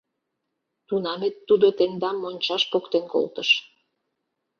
[0.87, 3.49] —Тунамет тудо тендам мончаш поктен колтыш.